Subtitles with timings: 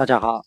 [0.00, 0.40] 大家好，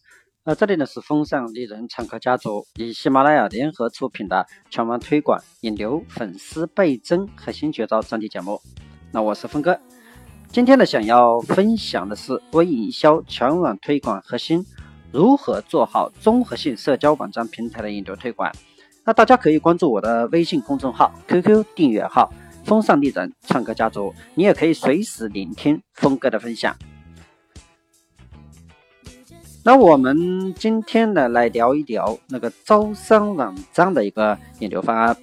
[0.46, 8.60] 呃，这里呢是风尚丽人常客家族与喜马拉雅联合出品的全网推广引流、粉丝倍增核心绝招专题节目。
[9.12, 9.80] 那我是峰哥，
[10.48, 14.66] 今天呢想要分享的是微营销全网推广核心
[15.12, 18.52] 如何做好综合性社交网站平台的引流推广。
[19.06, 22.34] 那大家可以关注我的微信公众号、QQ 订阅号
[22.66, 26.76] “风尚丽人唱歌家族”，你也可以随时聆听峰哥的分享。
[29.66, 35.16] 那我们今天呢，来聊一聊那个招商网站的一个引流方案。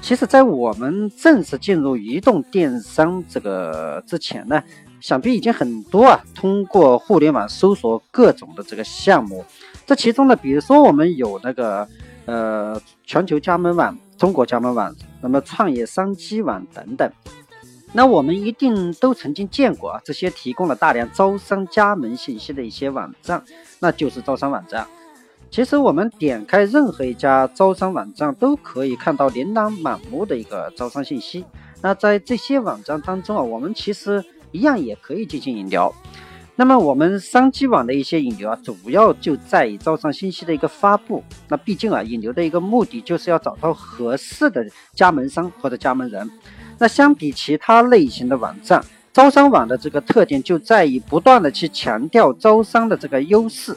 [0.00, 4.60] 其实，在我们正式进入移动电商这个之前呢，
[5.00, 9.44] 想必已经很多啊，通过互联网搜索各种的这个项目。
[9.86, 11.86] 这其中呢，比如说我们有那个
[12.26, 17.08] 呃全球加盟网、中国加盟网，那么创业商机网等等。
[17.92, 23.42] 那我们一定都曾经见过啊，这些提供了大量招商加盟信息的一些网站，
[23.80, 24.86] 那就是招商网站。
[25.50, 31.44] 其实我们点开任何一家招商网站，都可以看到琳琅满目的一个招商信息。
[31.80, 35.94] 那在这些网站当中啊，我们其实一样也可以进行引流。
[36.56, 41.24] 那么我们商机网的一些引流啊，主要就在于招商信息的一个发布。
[41.48, 46.30] 那毕竟啊，引流的一个目的就是要找到合适的加盟商或者加盟人。
[46.78, 53.76] 那相比其他类型的网站，招商网的这个特点就在于不断的去强调招商的这个优势。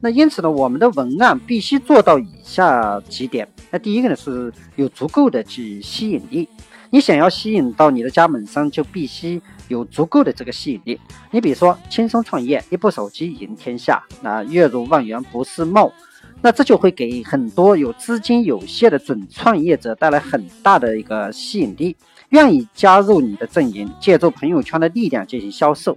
[0.00, 3.48] 那因此呢，我们的文案必须做到以下几点。
[3.70, 6.48] 那第一个呢，是有足够的去吸引力。
[6.90, 11.00] 你想要吸引到你的加盟商，就必须有足够的这个吸引力。
[11.30, 15.90] 你比如说，轻松创业，一部手机赢天下，那月入万元不是梦。
[16.42, 21.96] 那这就会给很多有资金有限的准创业者带来很大的一个吸引力，
[22.30, 25.96] 愿意加入你的阵营，借助朋友圈的力量进行销售。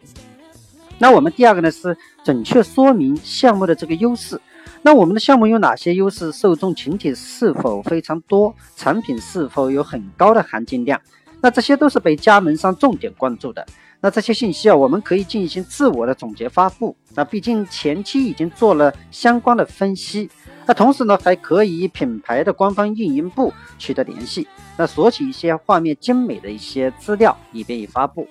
[1.00, 4.40] 那我们第二个呢是准确说明项目的这个优势。
[4.84, 6.32] 那我们的项目有哪些优势？
[6.32, 8.54] 受众群体是否非常多？
[8.76, 11.02] 产品是否有很高的含金量？
[11.42, 13.66] 那这些都是被加盟商重点关注的。
[14.02, 16.95] 那这些信息啊，我们可以进行自我的总结发布。
[17.16, 20.30] 那毕竟前期已经做了相关的分析。
[20.67, 24.48] 那同时呢，还可以与品牌的官方运营部取得联系，
[24.78, 28.28] 那索取一些画面精美的一些资料，以便于发布。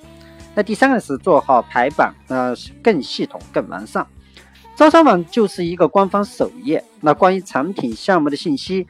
[0.55, 4.07] 那第三个是做好排版，呃，更系统、更完善。
[4.77, 8.87] 招商网就是一个官方首页，那关于产品项目的信息。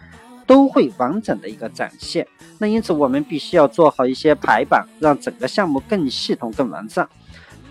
[0.47, 2.27] 都会完整的一个展现，
[2.59, 7.09] 那因此我们必须要做好一些排版，让整个项目更系统、更完善。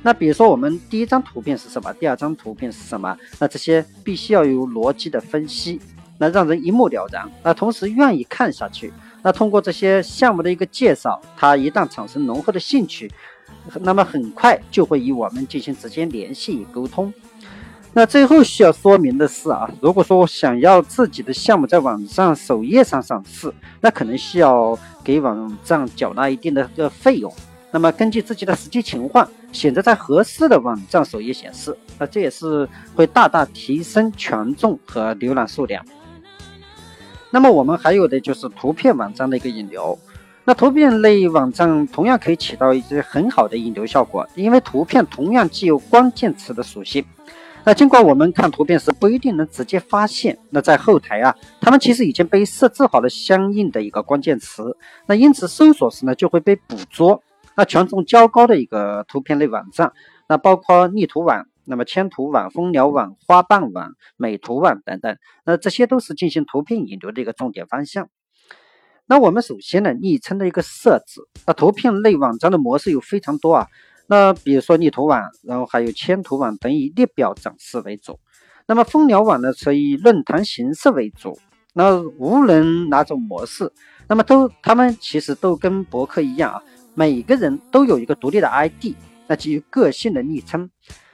[0.01, 5.79] 那比如说我们第一张图片是什么，第二张图片是什么，那这些必须要有逻辑的分析，
[6.17, 8.91] 那让人一目了然，那同时愿意看下去。
[9.21, 13.09] 那通过这些项目的一个介绍，他一旦产生浓厚的兴趣，
[13.79, 17.13] 那么很快就会与我们进行直接联系与沟通。
[17.95, 27.31] 那最后需要说明的是啊，如果说我想要自己的项目在网上首页上上市，那可能需要给网站缴纳一定的个费用。
[27.69, 35.85] 那么根据自己的实际情况，选择在合适的网站首页显示，那这也是会大大提升权重和浏览数量。
[37.29, 39.97] 那么我们还有的就是图片网站的一个引流，
[40.45, 47.05] 那图片类网站同样可以起到一些很好的引流效果，因为图片同样具有关键词的属性。
[47.65, 54.75] 那尽管我们看图片时不一定能直接发现，那在后台啊，他们其实已经被设置好了相应的一个关键词，
[55.07, 57.23] 那因此搜索时呢就会被捕捉。
[57.55, 59.93] 那权重较高的一个图片类网站，
[60.27, 68.09] 那包括逆图网、那么千图网、蜂鸟网、花瓣网、美图网等等，那这些都是进行图片引流的一个重点方向。
[69.05, 73.67] 那我们首先呢，昵称的一个设置，那图片类网站的模式有非常多啊。
[74.07, 78.19] 那比如说立图网，然后还有千图网等以列表展示为主。
[78.67, 81.37] 那么蜂鸟网呢，则以论坛形式为主。
[81.73, 83.71] 那无论哪种模式，
[84.07, 86.61] 那么都他们其实都跟博客一样啊，
[86.93, 88.93] 每个人都有一个独立的 ID，
[89.27, 90.69] 那基于个性的昵称。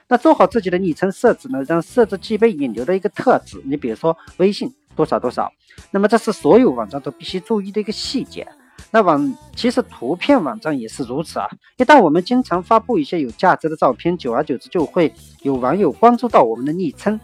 [0.06, 3.62] 那做好自己的昵称设置呢，让设置具备引流的一个特质。
[3.64, 5.50] 你比如说微信多少多少，
[5.92, 8.46] 那么这是所有网站都必须注意的一个细节。
[8.90, 11.46] 那网其实图片网站也是如此啊！
[11.76, 15.12] 一旦我们经常发布一些有价值的照片，久而久之就会
[15.42, 17.18] 有网友关注到我们的昵称。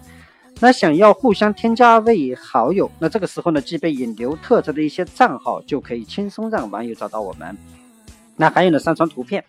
[0.61, 7.57] 那想要互相添加为好友，那这个时候呢，具备引流特质的一些账号就可以轻松让网友找到我们。
[8.37, 9.45] 那还有呢，上传图片。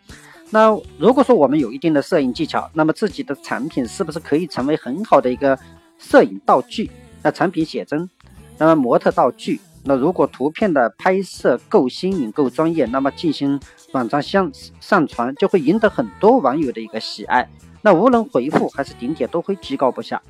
[0.49, 5.57] 那如果说我们有一定的摄影技巧，那么自己的产品是不是可以成为很好的一个
[5.97, 6.89] 摄影道具？
[7.21, 8.09] 那产品写真，
[8.57, 9.59] 那么模特道具。
[9.87, 13.57] 那如果图片的拍摄够新颖、够专业，那么进行
[13.93, 14.51] 网站上
[14.81, 17.47] 上传就会赢得很多网友的一个喜爱。
[17.81, 20.21] 那无论回复还是顶帖都会居高不下。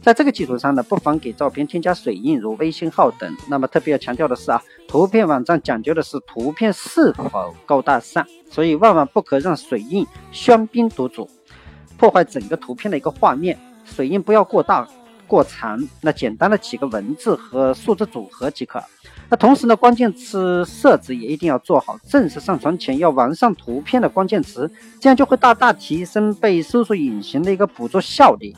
[0.00, 3.36] 在这个基础上呢，不妨给照片添加水印，如微信号等。
[3.48, 11.28] 那么特别要强调的是啊，图片网站讲究的是图片是否高大上，所以万万不可让水印喧宾夺主，
[11.98, 13.58] 破坏整个图片的一个画面。
[13.84, 14.88] 水印不要过大
[15.26, 18.82] 过长，那简单的几个文字和数字组合即可。
[19.28, 24.70] 那同时呢，关键词设置也一定要做好，正式上传前要完善图片的关键词，
[25.00, 28.54] 这样就会大大提升被搜索引擎的一个捕捉效率。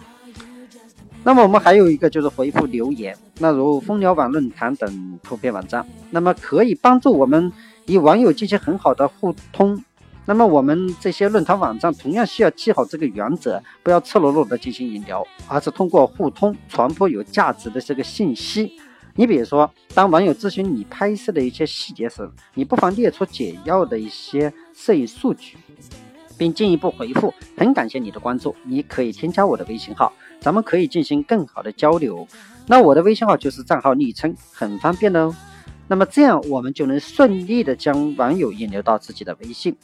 [1.23, 7.53] 那么我们还有一个就是回复留言，那如蜂鸟网论坛等图片网站，那么可以帮助我们
[7.87, 9.83] 与网友进行很好的互通。
[10.27, 18.73] 那么我们这些论坛网站同样需要记好这个原则，不要赤裸裸的进行引流，而是通过互通传播有价值的这个信息。
[19.17, 25.57] 你比如说，当网友咨询你拍摄的一些细节时，你不妨列出简要的一些摄影数据，
[26.37, 30.13] 并进一步回复：很感谢你的关注，你可以添加我的微信号。
[30.41, 32.27] 咱们可以进行更好的交流。
[32.67, 35.37] 那我的微信号就是账号昵称，很方便的哦。
[35.87, 39.77] 那么这样我们就能顺利的将网友引流到自己的微信。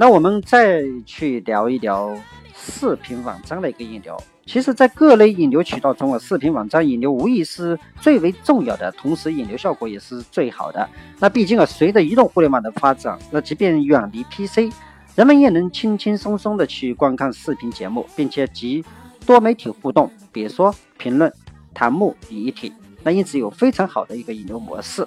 [0.00, 2.16] 那我们再去聊一聊
[2.54, 4.16] 视频网站的一个引流。
[4.46, 10.88] 其实，在各类引流渠道中啊，视频网站引流无疑是最为重要的，同时引流效果也是最好的。
[11.18, 14.72] 那毕竟啊，随着移动互联网的发展，那即便远离 PC，
[15.16, 18.84] 人们也能轻轻松松的去观看视频节目，并且及。
[19.26, 21.30] 多媒体互动，比如说评论、
[21.74, 22.72] 弹幕于一体，
[23.02, 25.06] 那因此有非常好的一个引流模式。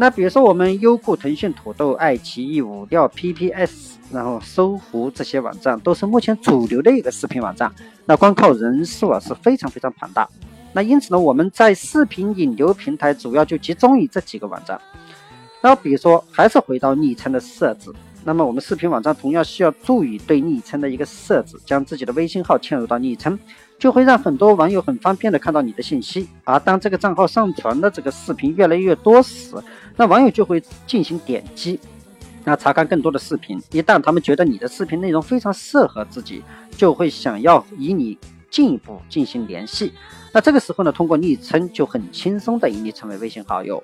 [0.00, 7.70] 那比如说我们优酷、腾讯、土豆、爱奇艺、五料、PPS，然后搜狐这些网站都是目前主流的一个视频网站。
[8.06, 10.26] 那光靠人数啊是非常非常庞大。
[10.72, 14.80] 那因此呢，我们在视频引流平台主要就集中于这几个网站。
[15.60, 17.92] 那比如说还是回到昵称的设置。
[18.24, 23.38] 那么我们视频网站同样需要注意对昵称的一个设置，将自己的微信号嵌入到昵称，
[23.80, 26.28] 就会让很多网友很方便的看到你的信息。
[26.44, 29.56] 而当这个账号上传的这个视频越来越多时，
[29.96, 31.80] 那网友就会进行点击，
[32.44, 33.60] 那查看更多的视频。
[33.72, 36.44] 一旦他们觉得你的视频内容非常适合自己，
[36.76, 38.16] 就会想要与你
[38.50, 39.92] 进一步进行联系。
[40.30, 43.82] 那这个时候呢，通过昵称就很轻松的与你成为微信好友。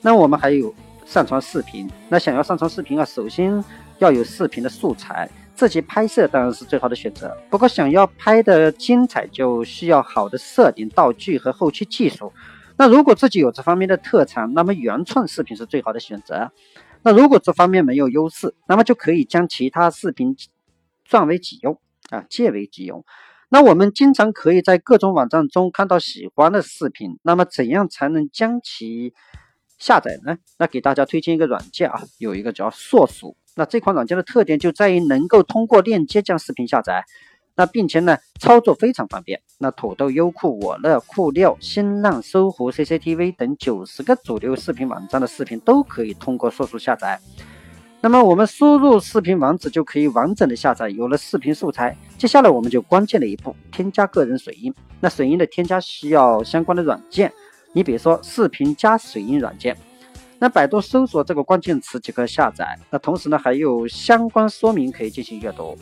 [0.00, 0.74] 那我们还有。
[1.06, 3.64] 上传视频，那想要上传视频啊，首先
[3.98, 5.28] 要有视频的素材，
[5.60, 7.36] 自己拍摄当然是最好的选择。
[7.50, 12.32] 不过想要拍的精彩，就需要好的摄影道具和后期技术。
[12.78, 16.50] 那如果自己有这方面的特长，那么原创视频是最好的选择。
[17.02, 20.34] 那如果这方面没有优势，那么就可以将其他视频
[21.04, 21.78] 转为己用
[22.08, 23.04] 啊，借为己用。
[23.50, 29.12] 那我们经常可以在各种网站中看到喜欢的视频，那么怎样才能将其？
[29.76, 30.36] 下载呢？
[30.58, 33.36] 那给大家推荐一个软件啊，有一个叫硕鼠。
[33.56, 37.04] 那这款软件的特点就在于能够通过链接将视频下载，
[37.56, 39.40] 那并且呢操作非常方便。
[39.58, 47.20] 那土豆、优酷、我乐、酷料、新浪、搜狐、CCTV 等九十个主流视频网站的视频都可以通过硕鼠下载。
[48.02, 50.88] 那么我们输入视频网址就可以完整的下载。
[50.88, 54.72] 有了视频素材，接下来我们就关键的一步，添加个人水印。
[55.00, 57.30] 那水印的添加需要相关的软件。
[57.74, 59.76] 你比如说视频加水印软件，
[60.40, 62.76] 那百度搜索这个关键词即可下载。
[62.88, 65.76] 那同时呢，还有相关说明可以进行阅读。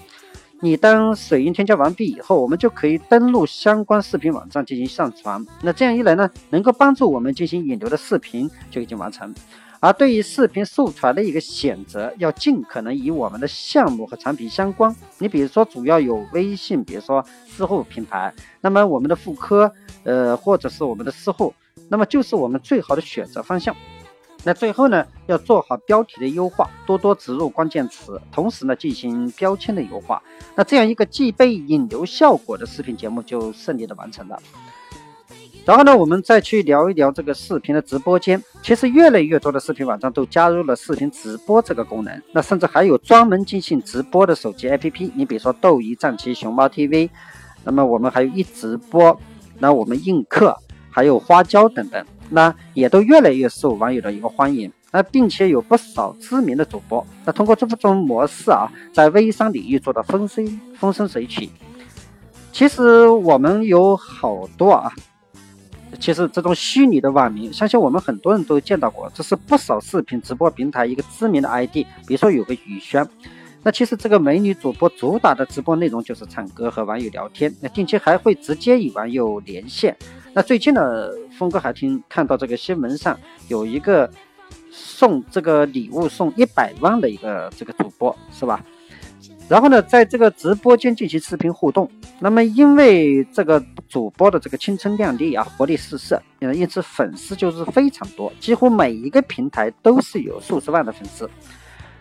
[0.60, 5.46] 你当水印添加完毕以后，我们就可以登录相关视频网站进行上传。
[5.62, 9.32] 那这样一来呢，能够帮助我们进行引流的视频就已经完成。
[9.78, 14.92] 而对于视频素材的一个选择，要尽可能与我们的项目和产品相关。
[15.18, 19.72] 你比如说，主要有微信，比如说私户品牌，那么我们的妇科，
[20.02, 21.54] 呃，或者是我们的私户。
[21.88, 23.72] 那么就是我们最好的选择方向。
[24.45, 30.23] 那最后呢，要做好标题的优化，多多植入关键词，同时呢进行标签的优化。
[30.54, 34.40] 那这样一个具备引流效果的视频节目就顺利的完成了。
[35.64, 38.42] 然后呢，我们再去聊一聊这个视频的直播间。
[38.62, 42.23] 其实越来越多的视频网站都加入了视频直播这个功能。
[42.33, 45.11] 那甚至还有专门进行直播的手机 APP。
[45.14, 47.11] 你比如说斗鱼、战旗、熊猫 TV。
[47.64, 49.21] 那么我们还有一直播。
[49.59, 50.57] 那我们映客。
[50.90, 61.50] 还有花椒等等，那也都越来越受网友的一个欢迎，那并且有不少知名的主播，那通过这种模式啊，在微商领域做到风生风生水起。
[62.52, 64.92] 其实我们有好多啊，
[66.00, 73.06] 其实这种虚拟的网名，相信我们很多人都见到过，这是不少视频直播平台一个知名的 ID，比如说有个雨轩。
[73.62, 79.97] 那其实这个美女主播主打的直播内容就是唱歌和网友聊天，那近期还会直接与网友连线。
[80.32, 83.18] 那最近呢，峰哥还听看到这个新闻上
[83.49, 84.08] 有一个
[84.70, 88.64] 送这个礼物送一百万的一个这个主播是吧？
[89.49, 91.90] 然后呢，在这个直播间进行视频互动。
[92.20, 101.28] 那么因为这个主播的这个青春靓丽啊，活力四射，嗯，因此粉丝就是非常多，几乎每一个平台都是有数十万的粉丝。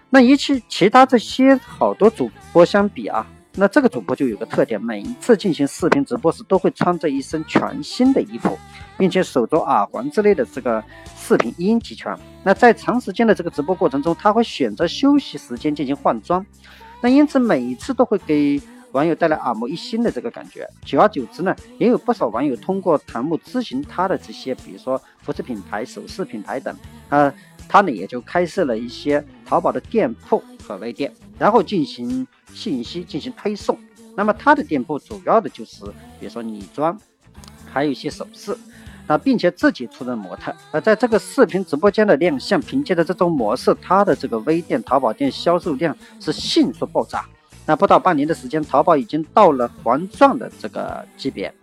[0.09, 3.25] 那与其其他这些好多主播相比啊，
[3.59, 8.55] 那这个主播就有个特点，每一次进行视频直播时都会穿着一身全新的衣服，
[8.99, 10.83] 并且手镯耳环之类的这个
[11.17, 12.15] 视频一应俱全。
[12.43, 16.45] 那在长时间的这个直播过程中，他会选择休息时间进行换装。
[17.01, 18.61] 那因此每一次都会给
[18.91, 26.75] 网友带来耳目一新的这个感觉，久而久之呢，也有不少网友通过弹幕咨询他的这些，比如说服饰品牌、首饰品牌等，
[27.09, 27.33] 啊，
[27.67, 33.77] 他呢也就开设了一些淘宝的店铺和微店，然后进行信息进行推送。
[34.15, 35.85] 那么他的店铺主要的就是，
[36.19, 36.99] 比如说女装，
[37.71, 38.57] 还有一些首饰。
[39.09, 47.25] 那并且自己出任模特，而在这个视频直播间的亮相，凭借着这种模式，他的这个微店、淘宝店销售量是迅速爆炸。
[47.65, 51.53] 那不到半年的时间，淘宝已经到了黄钻的这个级别，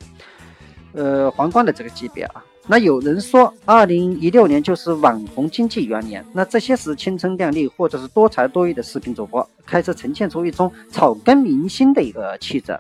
[0.94, 2.42] 呃，皇冠的这个级别啊。
[2.66, 6.24] 那有人说，二零一六年就是网红经济元年。
[6.32, 12.78] 那这些是青春靓丽或者是多才多艺的视频主播，开始呈现出一种草根明星的一个气质，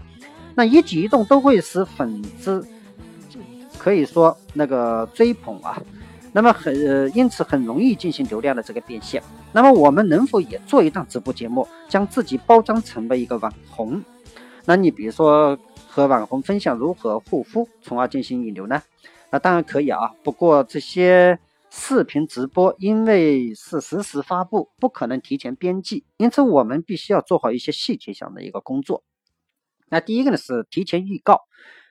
[0.54, 2.66] 那一举一动都会使粉丝。
[3.76, 5.78] 可以说那个追捧啊，
[6.32, 9.22] 那么很呃，因此很容易进行流量的这个变现。
[9.52, 14.02] 那么我们能否也做一档直播节目，将自己包装成为一个网红？
[14.64, 18.82] 那你比如说和网红分享如何护肤，从而进行引流呢？
[19.34, 20.14] 那当然可以啊。
[20.22, 29.02] 不过这些视频直播因为是实时发布，不可能提前编辑，因此我们必须要做好一些细节上的一个工作。
[29.88, 31.40] 那第一个呢是提前预告。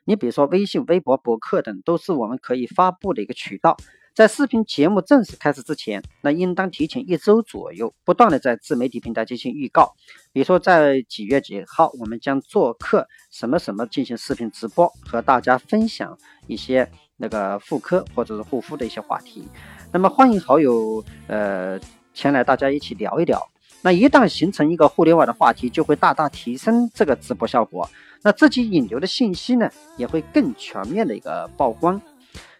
[0.05, 3.75] 你比如说，微信、微博、博客等都是我们可以发布的一个渠道。
[4.13, 9.95] 在视频节目正式开始之前，那应当提前一周左右，不断的在自媒体平台进行预告。
[10.31, 19.47] 比如说，在几月几号，我们将做客什么什么进行视频直播，和大家分享一些那个妇科或者是护肤的一些话题。
[19.91, 21.79] 那么，欢迎好友呃
[22.13, 23.41] 前来，大家一起聊一聊。
[23.81, 27.89] 那一旦形成一个互联网的话题，就会大大提升这个直播效果。
[28.21, 32.01] 那自己引流的信息呢，也会更全面的一个曝光。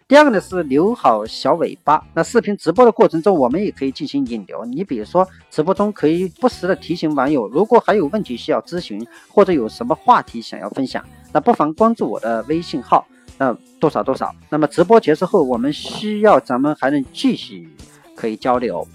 [0.06, 2.06] 第二个呢是留好小尾巴。
[2.12, 4.62] 那视频直播的过程中，我们也可以进行引流。
[4.66, 13.06] 你比如说，直播中可以不时的提醒网友，如果还有问题需要咨询，或者有什么话题想要分享，那不妨关注我的微信号，
[13.38, 14.34] 那多少多少。
[14.48, 17.68] 那么直播结束后，我们需要咱们还能继续
[18.14, 18.86] 可以交流。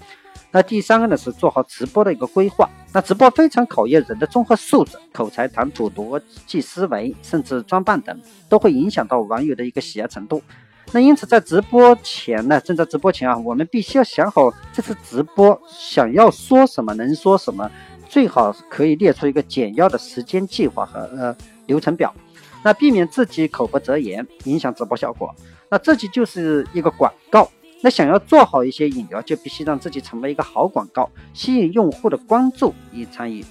[0.52, 2.68] 那第三个呢是做好直播的一个规划。
[2.92, 10.42] 那直播非常考验人的综合素质，口才、谈吐、逻辑思维，甚至装扮等，都会影响到网友的一个喜爱程度。
[10.90, 17.70] 那因此在直播前呢，正在直播前啊，我们必须要想好这次直播想要说什么，能说什么，
[18.08, 22.12] 最好可以列出一个简要的时间计划和呃流程表，
[22.62, 25.34] 那避免自己口不择言，影响直播效果。
[25.70, 27.50] 那自己就是一个广告。
[27.82, 33.42] 那想要做好一些引流，就必须让自己成为一个好广告，吸引用户的关注与参与。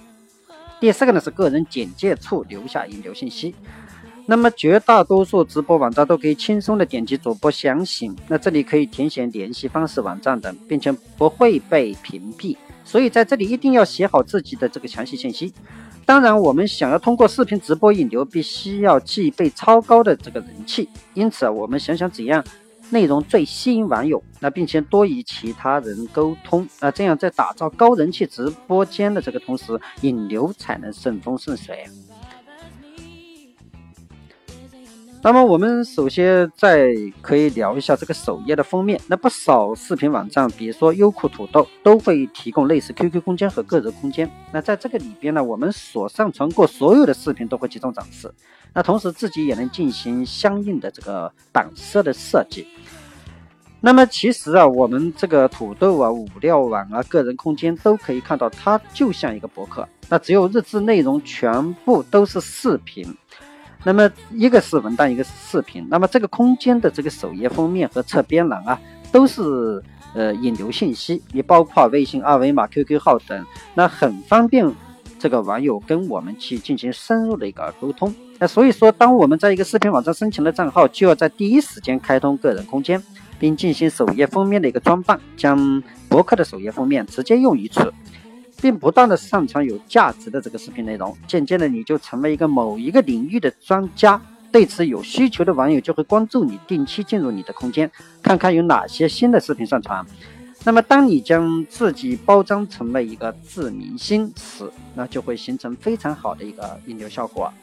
[0.80, 3.56] 第四个呢是个人简介处留下引流信息。
[4.28, 12.56] 那么绝大多数直播网站都可以轻松的点击主播详情，那这里可以填写联系方式、网站等，并且不会被屏蔽。
[12.90, 15.54] 所以在这里一定要写好自己的这个详细信息。
[16.08, 20.90] 当然，我们想要通过视频直播引流，必须要具备超高的这个人气。
[21.14, 22.44] 因此，我们想想怎样。
[22.90, 31.86] 内容最吸引网友，那并且多与其他人沟通，那这样在打造高人气直播间的这个同时，引流才能顺风顺水。
[35.22, 38.98] 那么我们首先再可以聊一下这个首页的封面。
[39.08, 44.32] 那不少视频网站，比如说优酷、土豆，都会提供类似 QQ 空间和个人空间。
[44.54, 48.34] 那在这个里边呢，我们所上传过所有的视频都会集中展示。
[48.74, 52.66] 那同时自己也能进行相应的这个版色的设计。
[53.82, 59.86] 那么其实啊，我们这个土豆啊、五料网啊、个人空间都可以看到，它就像一个博客。
[60.08, 63.06] 那只有日志内容全部都是视频，
[63.84, 65.86] 那么一个是文档，一个是视频。
[65.90, 68.80] 那么这个空间的这个首页封面和侧边栏啊，
[69.12, 69.82] 都是
[70.14, 73.46] 呃引流信息，也包括微信二维码、QQ 号等，
[73.76, 74.70] 那很方便
[75.18, 78.14] 这个网友跟我们去进行深入的一个沟通。
[78.38, 83.02] 那所以说，当我们在一个视频网站申请了账号，就要在第一时间开通个人空间。
[83.40, 87.94] 并进行首页封面的一个装扮，将博客的首页封面直接用于此，
[88.62, 91.16] 并不断的上传有价值的这个视频内容。
[91.28, 94.22] 渐渐的，你就成为一个某一个领域的专家。
[94.52, 100.04] 对此有需求的网友就会关注你，定期进入你的空间，看看有哪些新的视频上传。
[100.64, 107.54] 那么，当你将自己包装成为一个自明星时，那就会形成非常好的一个引流效果。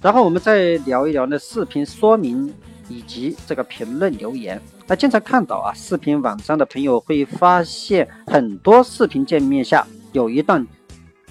[0.00, 2.52] 然后我们再聊一聊呢，视频说明
[2.88, 4.60] 以及这个评论留言。
[4.86, 10.66] 那经常看到啊，视频网站的朋友会发现很多视频界面下有一段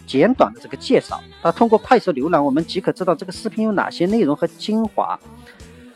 [0.08, 1.22] 简短的这个介绍。
[1.44, 5.20] 那通过快速浏览，我们即可知道这个视频有哪些内容和精华。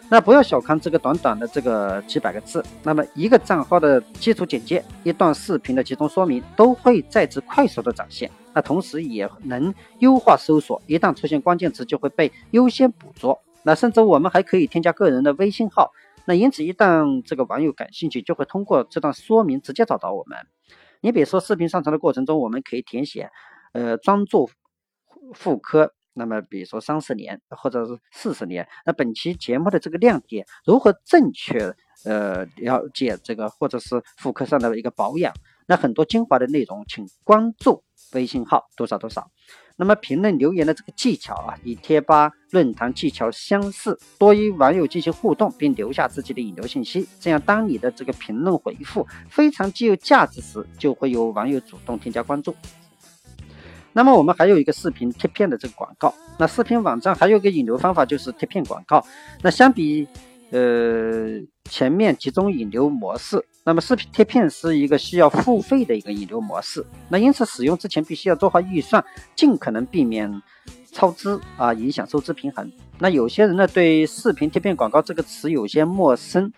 [0.08, 8.30] 那不要小看这个短短的这个几百个字，那么一个账号的基础简介，一段视频的集中说明，都会在此快速的展现。
[8.54, 13.38] 那同时也能优化搜索，一旦出现关键词，就会被优先捕捉。
[13.64, 15.92] 那甚至我们还可以添加个人的微信号。
[16.28, 20.38] 那因此，一旦这个网友感兴趣，就会通过这段说明直接找到我们。
[21.00, 23.32] 你比如说，视频上传的过程中，我们可以填写，
[23.72, 24.50] 呃，专注
[25.34, 25.94] 妇科。
[26.12, 35.34] 那么，比如说三十年或者是四十年，那本期节目的这个亮点，如何正确呃了解这个，或者是妇科上的一个保养，
[35.66, 39.30] 那很多精华的内容，请关注微信号多少多少。
[39.80, 52.56] 那么评论留言的这个技巧啊，与贴吧论坛技巧相似，多与网友进行互动，并留下自己的引流信息，这样当你的这个评论回复非常具有价值时，就会有网友主动添加关注。
[53.94, 59.06] 那么我们还有一个视频贴片的这个广告，那视频网站还有个引流方法就是贴片广告。
[59.44, 60.08] 那相比
[60.50, 66.86] 呃前面集中引流模式，那么视频贴片是一个需要付费的一个引流模式。
[67.10, 69.04] 那因此使用之前必须要做好预算，
[69.36, 70.42] 尽可能避免
[70.94, 72.72] 超支啊，影响收支平衡。
[72.98, 76.50] 那有些人呢对视频贴片广告这个词有些陌生。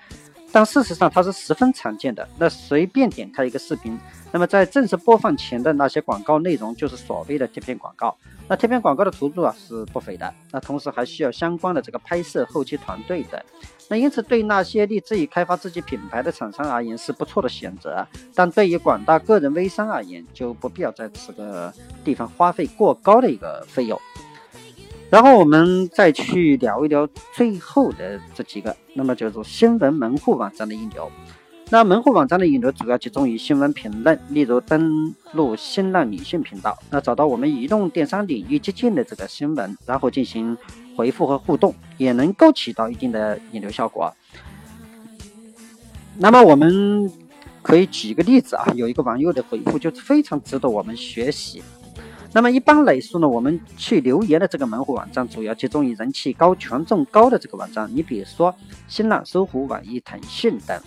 [0.51, 2.27] 但事实上它是十分常见的。
[2.39, 3.95] 那随便点开一个视频，
[4.31, 8.15] 那么在正式播放前的那些广告内容就是所谓的贴片广告。
[8.47, 13.45] 那贴片广告的投入啊是不菲的，那同时还需要相关的这个拍摄、后期团队的。
[13.89, 21.73] 那因此对那些立志于开发自己品牌的厂商而言是不错的选择，但对于广大个人微商而言就不必要在此个
[22.05, 23.99] 地方花费过高的一个费用。
[25.09, 31.11] 然后我们再去聊一聊最后的这几个，那么就是新闻门户网站的引流。
[31.71, 40.57] 那门户网站的引流主要集中于新闻评论，例如登录新浪女性频道，那找到我们移动电商领域接近的这个新闻，然后进行
[40.99, 44.13] 回复和互动，也能够起到一定的引流效果。
[46.17, 47.09] 那么我们
[47.61, 51.63] 可以举一个例子啊，有一个网友的回复就非常值得我们学习。
[52.33, 57.89] 那么一般来说呢，我们去留言的这个门户网站，主要集中于人气高、权重高的这个网站。
[57.95, 58.53] 你比如说
[58.89, 60.77] 新浪、搜狐、网易、腾讯等，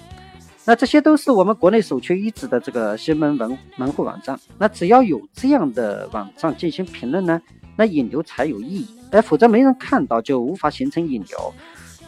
[0.67, 4.39] 那这些都是我们国内首屈一指的这个新闻门门户网站。
[4.59, 7.41] 那只要有这样的网站进行评论呢，
[7.77, 8.87] 那引流才有意义。
[9.11, 11.55] 哎，否则没人看到就无法形成引流。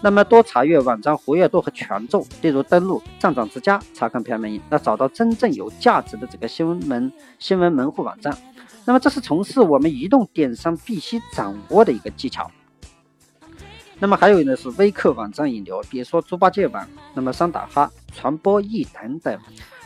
[0.00, 8.36] 那么多查阅网站活跃度和权重，例如登录站长之家查看排名，那找到真正有价值的这个新闻门新闻门户网站。
[8.84, 12.50] 那么这是从事我们移动电商必须掌握的一个技巧。
[13.98, 19.38] 那么还有呢是微客网站引流，比如说猪八戒网、那么三打哈、传播易等等。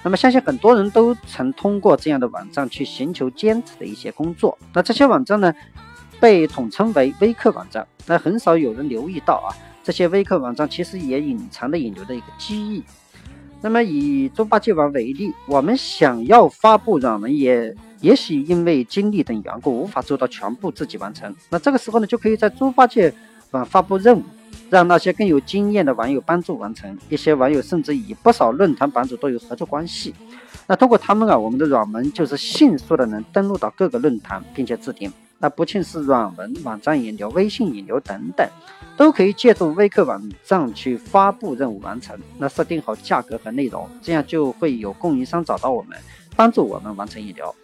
[0.08, 4.56] 那么相信很多人都曾通过这样的网站去寻求兼职的一些工作。
[4.72, 5.52] 那这些网站呢
[6.18, 7.86] 被统称为微客网站。
[8.06, 9.52] 那很少有人留意到啊，
[9.84, 12.82] 这些微客网站其实也隐藏的引流的一个机遇。
[13.60, 17.74] 那么以猪八戒网为例，我们想要发布软文也。
[18.00, 21.34] 也许因为精力等缘故，无法做到全部自己完成。
[21.50, 23.12] 那这个时候呢，就可以在猪八戒
[23.50, 24.22] 网发布任务，
[24.70, 26.98] 让那些更有经验的网友帮助完成。
[27.08, 30.14] 一些网友甚至与不少论坛版主都有合作关系。
[30.66, 35.10] 那通过他们啊，我们的软文就是迅速的能登录到各个论坛，并且置顶。
[35.38, 38.46] 那不仅是软文、网站引流、微信引流等等，
[38.96, 42.18] 都可以借助微客网站去发布任务完成。
[42.38, 45.96] 那设定好价格和内容，这样就会有供应商找到我们，
[46.34, 47.54] 帮助我们完成引流。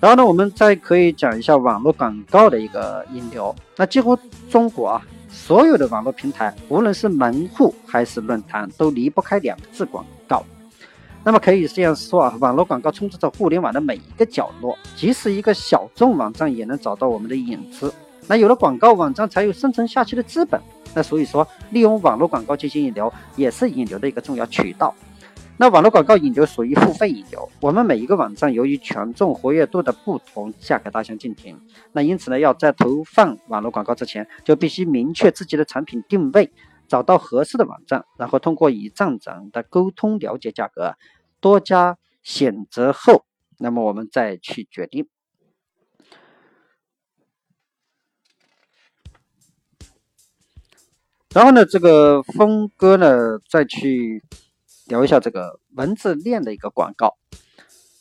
[0.00, 3.54] 然后呢，我们再可以讲一下网络广告的一个引流。
[3.76, 4.16] 那几乎
[4.48, 10.44] 中国啊，所有的网络平台，无论是门户还是论坛，都离不开两个字：广告。
[11.24, 17.92] 那么可以这样说啊，网络广告充斥着互联网的每一个角落，即使一个小众网站也能找到我们的影子。
[18.28, 20.60] 那有了广告，网站才有生存下去的资本。
[20.94, 24.94] 那所以说，利用网络广告进行引流，也是引流的一个重要渠道。
[25.62, 31.56] 那网络广告引流属于付费引流，我们每一个网站由于权重、活跃度的不同，价格大相径庭。
[31.92, 36.50] 那因此呢，要在投放网络广告之前，就必须明确自己的产品定位，
[36.88, 40.96] 找到合适的网站，然后通过与站长的沟通了解价格，
[41.38, 43.24] 多加选择后，
[43.60, 45.06] 那么我们再去决定。
[51.32, 54.24] 然后呢，这个峰哥呢，再去。
[54.92, 57.16] 聊一下这个文字链的一个广告。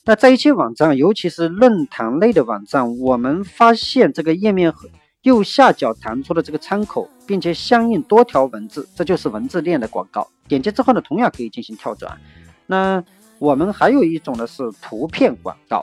[0.04, 4.74] 那在一些网站，尤其是论坛类的网站，我们发现这个页面
[5.22, 10.28] 右下角弹出的这个窗口，并且相应多条文字，这就是文字链的广告。
[10.50, 12.20] 点击之后呢，同样可以进行跳转。
[12.66, 13.02] 那
[13.40, 15.82] 我们还有一种呢是图片广告。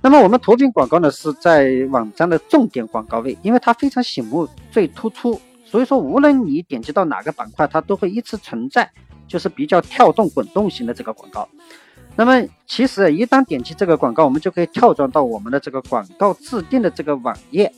[0.00, 8.90] 那么我们图片广告呢是在网站的重点广告位，因为它非常醒目、最突出，所以说无论你点击到哪个板块，它都会一直存在，
[9.26, 11.48] 就是比较跳动、滚动型的这个广告。
[12.16, 17.72] 那么其实一旦点击这个广告，我们就可以跳转到我们的这个广告自定的这个网页。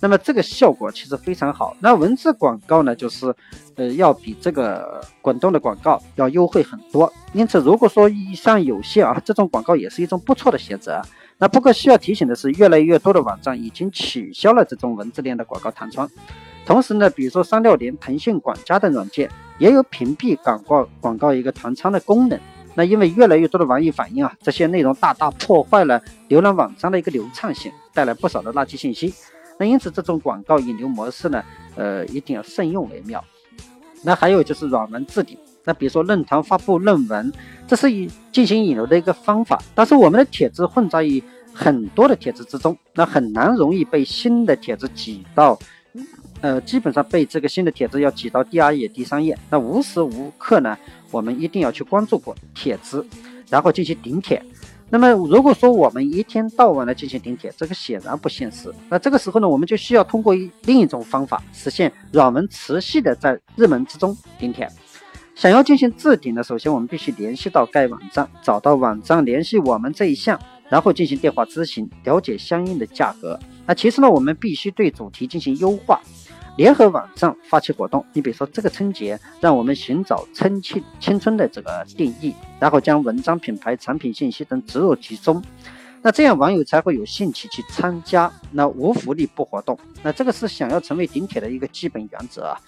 [0.00, 1.74] 那么这个效果其实非常好。
[1.80, 3.34] 那文字广告呢，就是
[3.76, 7.10] 呃要比这个滚动的广告要优惠很多。
[7.32, 11.00] 因此，如果说以上有限啊，这种广告也是一种不错的选择。
[11.38, 16.08] 那不过需要提醒的是，越来越多的网站已经取消了这种文字链的广告弹窗。
[16.66, 22.38] 同时呢，比如说三六零、腾讯管家等软件也有屏蔽广告广告一个弹窗的功能。
[22.74, 29.14] 那因为越来越多的网友反映啊，这些内容大大破坏了浏览网站的一个流畅性，带来不少的垃圾信息。
[29.58, 31.40] 那因此这种广告引流模式呢，
[31.76, 33.22] 呃，一定要慎用为妙。
[34.02, 35.38] 那还有就是软文置顶。
[35.62, 37.32] 那比如说论坛发布论文，
[37.66, 39.62] 这是以进行引流的一个方法。
[39.74, 41.22] 但是我们的帖子混杂于
[41.52, 45.56] 很多的帖子之中，那很难容易被新的帖子挤到，
[46.44, 49.34] 呃，基本上被这个新的帖子要挤到第二页、第三页。
[49.48, 50.76] 那无时无刻呢，
[51.10, 53.02] 我们一定要去关注过帖子，
[53.48, 54.44] 然后进行顶帖。
[54.90, 58.70] 那么如果说我们一天到晚的进行顶帖，这个显然不现实。
[58.90, 60.34] 那这个时候呢，我们就需要通过
[60.66, 64.68] 另一种方法实现软文持续的在热门之中顶帖。
[65.34, 73.40] 想要进行置顶呢，首先我们必须联系到该网站，找到网站联系我们这一项，然后进行电话咨询，了解相应的价格。
[73.64, 75.98] 那其次呢，我们必须对主题进行优化，
[76.56, 78.04] 联合网站发起活动。
[78.12, 85.42] 你比如说这个春节，让我们寻找春青青春的这个定义，然后将文章、品牌、产品信息等植入其中，
[86.00, 88.30] 那这样网友才会有兴趣去参加。
[88.52, 92.60] 那无福利不活动，那这个是想要成为顶帖的一个基本原则啊。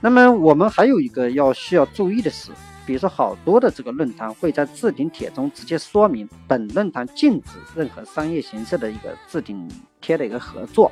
[0.00, 2.50] 那么我们还有一个要需要注意的是，
[2.84, 10.90] 比如说好多的这个论坛会在置顶帖中直接说明本论坛禁止任何商业形式的一个置顶贴的一个合作，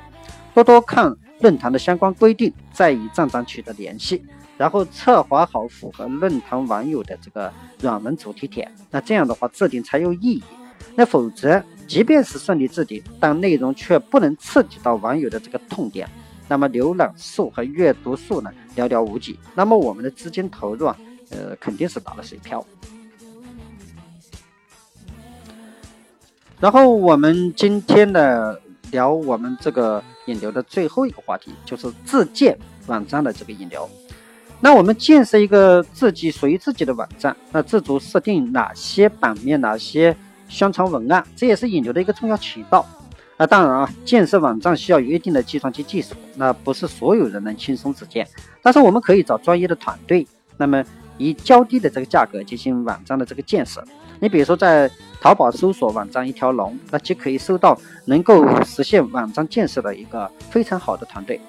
[0.54, 4.22] 多多看论坛的相关规定，再与站长取得联系，
[4.58, 10.42] 然后策划好符合论坛网友的这个软文主题帖，那这样的话置顶才有意义。
[10.96, 16.08] 那否则，即便是顺利置顶，但内容却不能刺激到网友的这个痛点。
[16.48, 20.96] 那么浏览数和阅读数呢寥寥无几，那么我们的资金投入啊，
[21.30, 22.66] 呃肯定是打了水漂。
[26.58, 33.88] 然后我们今天的聊我们这个引流的最后一个话题，就是自建网站的这个引流。
[34.60, 40.14] 那我们建设一个自己属于自己的网站，那自主设定哪些版面、哪些
[40.48, 42.84] 宣传文案，这也是引流的一个重要渠道。
[43.38, 48.28] 那当然啊，建设网站需要有一定的计算机技术，那不是所有人能轻松自建。
[48.60, 50.26] 但是我们可以找专业的团队，
[50.58, 50.84] 那么
[51.16, 53.82] 以较低的这个价格进行网站的这个建设。
[54.20, 54.88] 你比如说在
[55.20, 61.40] 淘宝搜索网站一条龙，那就可以搜到能够实现网站建设的一个非常好的团队。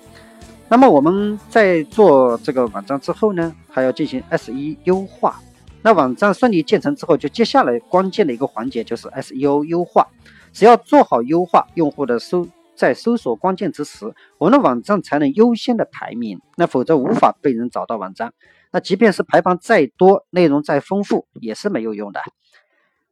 [0.68, 4.54] 那么我们在做这个网站之后呢，还要进行 SE
[4.86, 5.40] 优化。
[5.82, 10.08] 那网站顺利建成之后，就接下来关键的一个环节就是 SEO 优化。
[10.54, 16.40] 只要做好优化，用户的搜在搜索关键词时，我们的网站才能优先的排名。
[16.56, 18.32] 那否则无法被人找到网站。
[18.72, 22.22] 那即便是排放再多，内容再丰富，也是没有用的。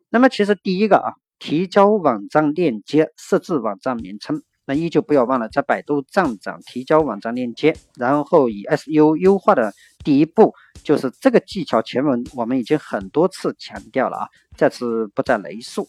[0.10, 4.42] 那么其实第一个啊，提交网站链接，设置网站名称。
[4.66, 7.76] 那依旧不要忘了在百度站长提交网站链接。
[7.96, 15.88] 然后以 SEO 优化的第一步就是这个技巧，前文我们已经很多次强调了啊，再次不再雷述。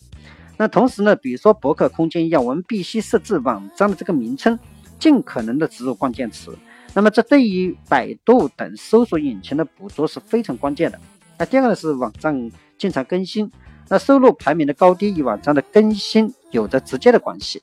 [0.57, 4.59] 那同时呢，比如说博客空间一样，我们必须设置网站的这个名称，
[4.99, 6.57] 尽可能的植入关键词。
[6.95, 10.99] 那么这对于百度等搜索引擎的捕捉是非常关键的。
[11.39, 13.51] 那第二个呢是网站经常更新，
[13.89, 17.63] 那收入排名的高低与网站的更新有着直接的关系。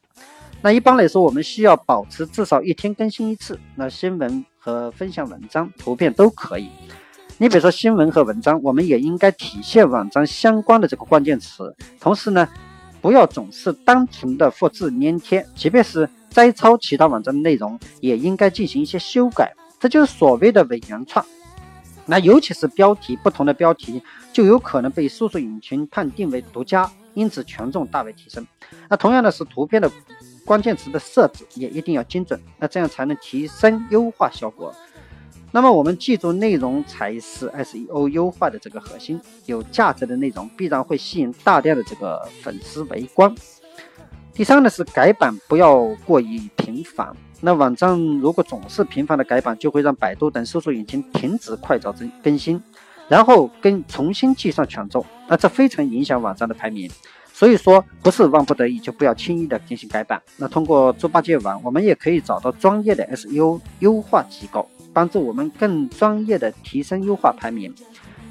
[0.61, 3.59] 那一般来说，我们需要保持至少一天更新一次。
[3.75, 6.69] 那新闻和分享文章、图片都可以。
[7.37, 12.47] 你比如说新闻和文章，我们也应该体现网站相关的这个关键词，同时呢。
[12.99, 21.26] 不要总是单纯的复制粘贴，即便是摘抄其他网站的内容，也应该进行一些修改，这就是所谓的伪原创。
[22.06, 24.00] 那尤其是标题，不同的标题
[24.32, 28.45] 就有可能被搜索引擎判定为独家，因此权重大为提升。
[28.88, 29.91] 那同样的是图片的
[30.45, 34.71] 关键词的设置也一定要精准，那这样才能提升优化效果。
[35.52, 39.19] 那么我们记住，内容才是 SEO 优化的这个核心。
[39.47, 43.34] 有价值的内容必然会吸引大量的这个粉丝围观。
[44.38, 47.12] 第三呢是改版不要过于频繁。
[47.41, 52.62] 那网站如果总是频繁的改版，就会让百度等搜索引擎停止快照更更新，
[53.08, 56.88] 然后跟重新计算权重，那这非常影响网站的排名。
[57.34, 60.21] 所以说，不是万不得已就不要轻易的进行改版。
[60.38, 64.69] 那通过猪八戒网，我们也可以找到专业的 SEO 优化机构。
[64.93, 67.73] 帮助我们更专业的提升优化排名。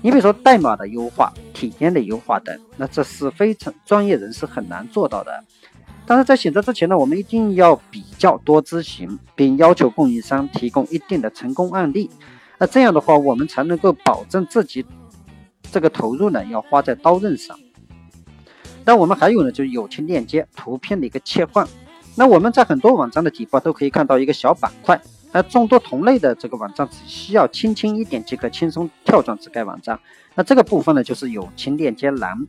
[0.02, 5.42] 你比如说代码的优化、体验的优化等，那这是非常专业人士很难做到的。
[6.06, 12.08] 但是在选择之前呢，我们一定要比较多咨询，并要求供应商提供一定的成功案例。
[12.58, 14.86] 那这样的话，我们才能够保证自己
[15.72, 17.58] 这个投入呢要花在刀刃上。
[18.84, 21.66] 那我们还有呢，就是友情链接图片的一个切换。
[22.14, 24.98] 那我们在很多网站的底部都可以看到一个小板块。
[25.32, 29.98] 那众多同类的这个网站，只需要轻轻一点即可轻松跳转至该网站。
[30.34, 32.46] 那这个部分呢，就是友情链接栏。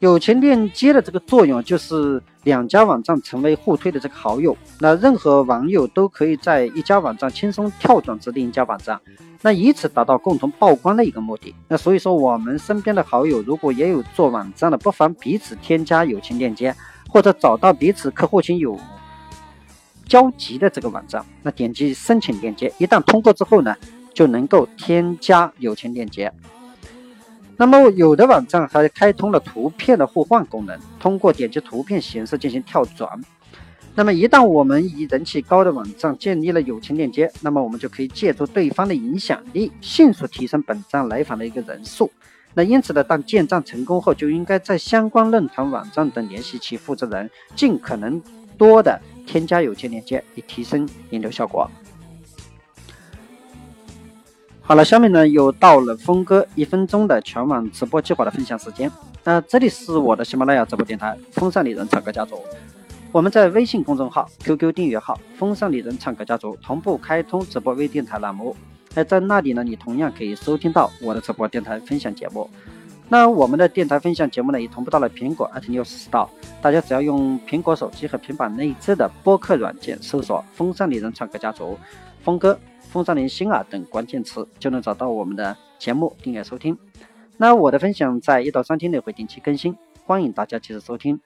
[0.00, 4.54] 友情链接的这个作用，就是两家网站成为互推的这个好友。
[4.78, 9.00] 那任何网友都可以在一家网站轻松跳转至另一家网站，
[9.40, 11.54] 那以此达到共同曝光的一个目的。
[11.66, 16.76] 那所以说，我们身边的好友如果也有做网站的，不妨彼此添加友情链接，
[17.08, 18.78] 或者找到彼此客户群有。
[20.06, 23.74] 交集的这个网站，那点击申请链接，一旦通过之后呢，
[24.14, 26.32] 就能够添加友情链接。
[27.56, 33.18] 那么有的网站还开通了图片的互换功能，通过点击图片形式进行跳转。
[33.94, 42.10] 那么一旦我们与人气高的网站建立了友情链接，那么我们就可以借助对方的影响力，迅速提升本站来访的一个人数。
[42.52, 48.22] 那因此呢，当建站成功后，就应该在相关论坛、网站等联系其负责人，尽可能
[48.58, 49.00] 多的。
[49.26, 51.68] 添加友情链接以提升引流效果。
[54.68, 58.90] 好了，下面呢又到了峰哥一分钟的全网直播计划的分享时间。
[59.22, 62.42] 那这里是我的喜马拉雅直播电台“风尚里人唱歌家族”，
[63.12, 68.56] 我们在微信公众号、QQ 订阅号“风尚里人唱歌家族”同步开通直播微电台栏目。
[68.92, 72.50] 那在那里呢，你同样可以收听到我的直播电台分享节目。
[73.08, 76.28] 那我们的电台分享节目呢，也同步到了苹果 iTunes Store，
[76.60, 81.78] 大家只要用苹果手机和平板内置的播客软件，搜索“风尚丽人唱歌家族”、
[82.24, 82.58] “峰哥”、
[82.90, 86.76] “风尚林心啊”等关键词，就能找到我们的节目订阅收听。
[87.36, 91.20] 那我的分享在一到三天内会定期更新，欢迎大家及时收听。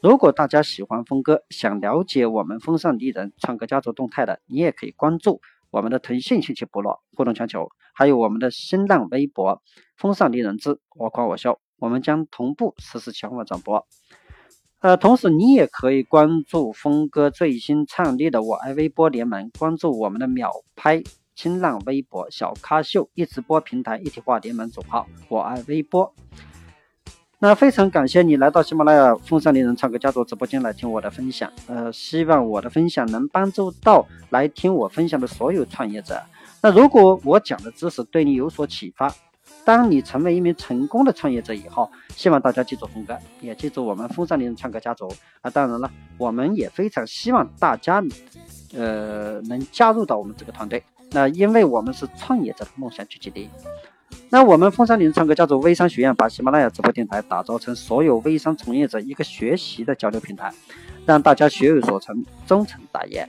[0.00, 5.40] 如果大家喜欢峰哥，想了解我们风尚丽人唱歌家族动态的，你也可以关注
[5.72, 7.66] 我们的腾讯信息部落，互动全球。
[7.94, 9.62] 还有我们的新浪微博
[9.96, 13.86] “风尚丽人之我夸我秀”，我们将同步实时全网转播。
[14.80, 21.02] 呃，同时你也可以关注峰哥最新创立的“我爱微博联盟”，关注我们的秒拍
[21.34, 26.14] 新浪微博小咖秀一直播平台一体化联盟组号“我爱微博”。
[27.44, 31.52] 那非常感谢你来到喜马拉雅风尚丽人唱歌家族直播间来听我的分享。
[31.66, 36.22] 呃，希望我的分享能帮助到来听我分享的所有创业者。
[36.60, 39.12] 那如果我讲的知识对你有所启发，
[39.64, 45.50] 当你成为一名成功的创业者以后，希望大家记住峰哥，也记住我们风尚丽人唱歌家族啊！
[45.50, 48.00] 当然了，我们也非常希望大家，
[48.72, 50.80] 呃，能加入到我们这个团队。
[51.10, 53.50] 那因为我们是创业者的梦想聚集地。
[54.30, 60.52] 那我们风尚林唱歌家族微商学院把喜马拉雅直播电台打造成所有微商从业者一个学习的交流平台，
[61.04, 63.28] 让大家学有所成，终成大业。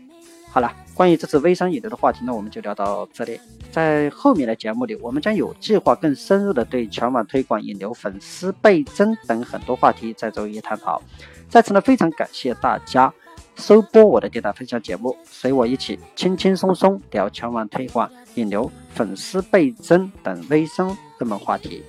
[0.50, 3.39] 好了，关于这次微商引流的话题呢，我们就聊到这里。
[3.72, 11.02] 在后面的节目里，我们将有计划更深入的对全网推广引流、粉丝倍增等很多话题再做一探讨。
[11.50, 13.12] 在此呢，非常感谢大家
[13.56, 21.84] 收播我的电台分享节目，随我一起轻轻松松聊全网推广、引流、粉丝倍增等微商热门话题。